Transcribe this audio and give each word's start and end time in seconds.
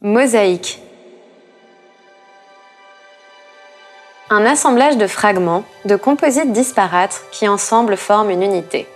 Mosaïque. 0.00 0.80
Un 4.30 4.46
assemblage 4.46 4.96
de 4.96 5.08
fragments, 5.08 5.64
de 5.86 5.96
composites 5.96 6.52
disparates 6.52 7.20
qui 7.32 7.48
ensemble 7.48 7.96
forment 7.96 8.30
une 8.30 8.44
unité. 8.44 8.86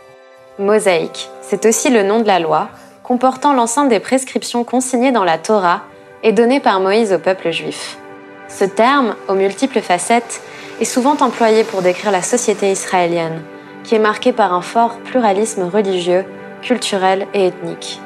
Mosaïque, 0.60 1.28
c'est 1.40 1.66
aussi 1.66 1.90
le 1.90 2.04
nom 2.04 2.20
de 2.20 2.28
la 2.28 2.38
loi, 2.38 2.68
comportant 3.02 3.52
l'ensemble 3.52 3.88
des 3.88 3.98
prescriptions 3.98 4.62
consignées 4.62 5.10
dans 5.10 5.24
la 5.24 5.38
Torah 5.38 5.82
et 6.22 6.30
données 6.30 6.60
par 6.60 6.78
Moïse 6.78 7.12
au 7.12 7.18
peuple 7.18 7.50
juif. 7.50 7.98
Ce 8.46 8.64
terme, 8.64 9.16
aux 9.26 9.34
multiples 9.34 9.80
facettes, 9.80 10.40
est 10.80 10.84
souvent 10.84 11.16
employé 11.18 11.64
pour 11.64 11.82
décrire 11.82 12.12
la 12.12 12.22
société 12.22 12.70
israélienne, 12.70 13.42
qui 13.82 13.96
est 13.96 13.98
marquée 13.98 14.32
par 14.32 14.54
un 14.54 14.62
fort 14.62 14.98
pluralisme 14.98 15.64
religieux, 15.64 16.24
culturel 16.62 17.26
et 17.34 17.48
ethnique. 17.48 17.98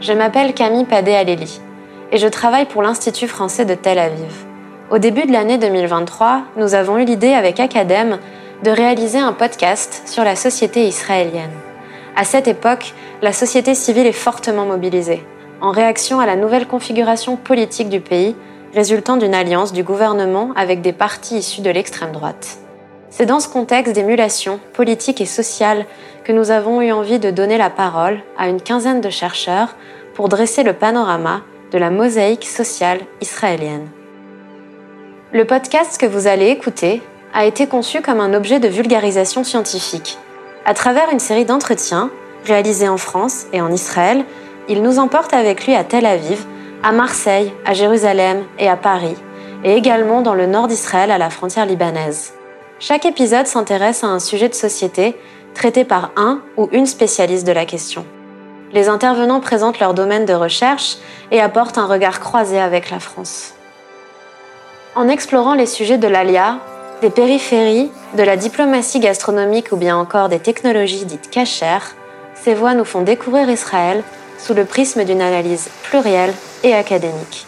Je 0.00 0.12
m'appelle 0.12 0.52
Camille 0.52 0.84
Padé-Aléli 0.84 1.60
et 2.10 2.18
je 2.18 2.28
travaille 2.28 2.66
pour 2.66 2.82
l'Institut 2.82 3.28
français 3.28 3.64
de 3.64 3.74
Tel 3.74 3.98
Aviv. 3.98 4.46
Au 4.90 4.98
début 4.98 5.26
de 5.26 5.32
l'année 5.32 5.58
2023, 5.58 6.42
nous 6.56 6.74
avons 6.74 6.98
eu 6.98 7.04
l'idée 7.04 7.34
avec 7.34 7.60
Academ 7.60 8.18
de 8.64 8.70
réaliser 8.70 9.18
un 9.18 9.32
podcast 9.32 10.02
sur 10.06 10.24
la 10.24 10.34
société 10.34 10.86
israélienne. 10.86 11.52
À 12.16 12.24
cette 12.24 12.48
époque, 12.48 12.94
la 13.22 13.32
société 13.32 13.74
civile 13.74 14.06
est 14.06 14.12
fortement 14.12 14.64
mobilisée, 14.64 15.24
en 15.60 15.70
réaction 15.70 16.20
à 16.20 16.26
la 16.26 16.36
nouvelle 16.36 16.66
configuration 16.66 17.36
politique 17.36 17.90
du 17.90 18.00
pays, 18.00 18.34
résultant 18.74 19.16
d'une 19.16 19.34
alliance 19.34 19.72
du 19.72 19.82
gouvernement 19.82 20.52
avec 20.56 20.80
des 20.80 20.92
partis 20.92 21.38
issus 21.38 21.60
de 21.60 21.70
l'extrême 21.70 22.12
droite. 22.12 22.58
C'est 23.10 23.26
dans 23.26 23.40
ce 23.40 23.48
contexte 23.48 23.94
d'émulation 23.94 24.60
politique 24.72 25.20
et 25.20 25.26
sociale 25.26 25.86
que 26.24 26.32
nous 26.32 26.50
avons 26.50 26.80
eu 26.80 26.92
envie 26.92 27.18
de 27.18 27.30
donner 27.30 27.58
la 27.58 27.70
parole 27.70 28.20
à 28.36 28.48
une 28.48 28.60
quinzaine 28.60 29.00
de 29.00 29.10
chercheurs 29.10 29.76
pour 30.14 30.28
dresser 30.28 30.62
le 30.62 30.72
panorama 30.72 31.42
de 31.72 31.78
la 31.78 31.90
mosaïque 31.90 32.46
sociale 32.46 33.00
israélienne. 33.20 33.88
Le 35.32 35.44
podcast 35.44 36.00
que 36.00 36.06
vous 36.06 36.26
allez 36.26 36.48
écouter 36.48 37.02
a 37.34 37.44
été 37.44 37.66
conçu 37.66 38.00
comme 38.00 38.20
un 38.20 38.32
objet 38.32 38.60
de 38.60 38.68
vulgarisation 38.68 39.44
scientifique. 39.44 40.18
À 40.64 40.74
travers 40.74 41.10
une 41.10 41.18
série 41.18 41.44
d'entretiens 41.44 42.10
réalisés 42.46 42.88
en 42.88 42.96
France 42.96 43.46
et 43.52 43.60
en 43.60 43.70
Israël, 43.70 44.24
il 44.68 44.82
nous 44.82 44.98
emporte 44.98 45.34
avec 45.34 45.66
lui 45.66 45.74
à 45.74 45.84
Tel 45.84 46.06
Aviv, 46.06 46.44
à 46.82 46.92
Marseille, 46.92 47.52
à 47.64 47.74
Jérusalem 47.74 48.44
et 48.58 48.68
à 48.68 48.76
Paris, 48.76 49.16
et 49.64 49.74
également 49.74 50.22
dans 50.22 50.34
le 50.34 50.46
nord 50.46 50.68
d'Israël 50.68 51.10
à 51.10 51.18
la 51.18 51.30
frontière 51.30 51.66
libanaise. 51.66 52.32
Chaque 52.80 53.06
épisode 53.06 53.46
s'intéresse 53.46 54.04
à 54.04 54.08
un 54.08 54.20
sujet 54.20 54.48
de 54.48 54.54
société 54.54 55.16
traité 55.54 55.84
par 55.84 56.12
un 56.16 56.40
ou 56.56 56.68
une 56.72 56.86
spécialiste 56.86 57.46
de 57.46 57.52
la 57.52 57.66
question. 57.66 58.04
Les 58.72 58.88
intervenants 58.88 59.40
présentent 59.40 59.80
leur 59.80 59.94
domaine 59.94 60.26
de 60.26 60.34
recherche 60.34 60.98
et 61.30 61.40
apportent 61.40 61.78
un 61.78 61.86
regard 61.86 62.20
croisé 62.20 62.60
avec 62.60 62.90
la 62.90 63.00
France. 63.00 63.54
En 64.94 65.08
explorant 65.08 65.54
les 65.54 65.66
sujets 65.66 65.96
de 65.96 66.08
l'ALIA, 66.08 66.58
des 67.00 67.10
périphéries, 67.10 67.90
de 68.16 68.22
la 68.22 68.36
diplomatie 68.36 69.00
gastronomique 69.00 69.72
ou 69.72 69.76
bien 69.76 69.96
encore 69.96 70.28
des 70.28 70.40
technologies 70.40 71.06
dites 71.06 71.30
cachères, 71.30 71.94
ces 72.34 72.54
voix 72.54 72.74
nous 72.74 72.84
font 72.84 73.02
découvrir 73.02 73.48
Israël 73.48 74.02
sous 74.38 74.54
le 74.54 74.64
prisme 74.64 75.04
d'une 75.04 75.22
analyse 75.22 75.70
plurielle 75.84 76.34
et 76.62 76.74
académique. 76.74 77.46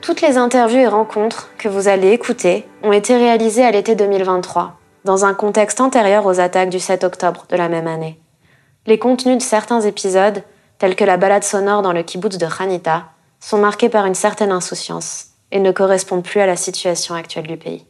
Toutes 0.00 0.20
les 0.20 0.36
interviews 0.36 0.80
et 0.80 0.86
rencontres 0.86 1.50
que 1.58 1.68
vous 1.68 1.88
allez 1.88 2.10
écouter 2.10 2.66
ont 2.82 2.92
été 2.92 3.16
réalisées 3.16 3.64
à 3.64 3.70
l'été 3.70 3.94
2023, 3.94 4.78
dans 5.04 5.24
un 5.24 5.34
contexte 5.34 5.80
antérieur 5.80 6.26
aux 6.26 6.38
attaques 6.38 6.70
du 6.70 6.80
7 6.80 7.04
octobre 7.04 7.46
de 7.48 7.56
la 7.56 7.68
même 7.68 7.88
année 7.88 8.20
les 8.88 8.98
contenus 8.98 9.36
de 9.36 9.42
certains 9.42 9.82
épisodes, 9.82 10.42
tels 10.78 10.96
que 10.96 11.04
la 11.04 11.18
balade 11.18 11.44
sonore 11.44 11.82
dans 11.82 11.92
le 11.92 12.02
kibbutz 12.02 12.38
de 12.38 12.46
Hanita, 12.46 13.04
sont 13.38 13.58
marqués 13.58 13.90
par 13.90 14.06
une 14.06 14.14
certaine 14.14 14.50
insouciance 14.50 15.26
et 15.52 15.60
ne 15.60 15.72
correspondent 15.72 16.24
plus 16.24 16.40
à 16.40 16.46
la 16.46 16.56
situation 16.56 17.14
actuelle 17.14 17.46
du 17.46 17.58
pays. 17.58 17.84